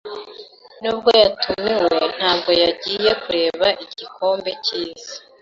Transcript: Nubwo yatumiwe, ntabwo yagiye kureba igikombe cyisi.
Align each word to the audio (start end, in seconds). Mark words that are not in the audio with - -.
Nubwo 0.81 1.09
yatumiwe, 1.21 1.97
ntabwo 2.17 2.49
yagiye 2.61 3.11
kureba 3.23 3.67
igikombe 3.83 4.49
cyisi. 4.65 5.13